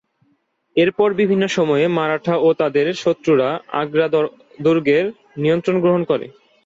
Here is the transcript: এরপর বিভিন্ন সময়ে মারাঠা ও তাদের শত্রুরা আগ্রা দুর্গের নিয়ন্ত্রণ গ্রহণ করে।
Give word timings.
এরপর 0.75 1.09
বিভিন্ন 1.13 1.43
সময়ে 1.49 1.85
মারাঠা 1.97 2.35
ও 2.37 2.57
তাদের 2.59 2.85
শত্রুরা 2.95 3.49
আগ্রা 3.81 4.07
দুর্গের 4.59 5.05
নিয়ন্ত্রণ 5.37 5.75
গ্রহণ 5.83 6.01
করে। 6.03 6.25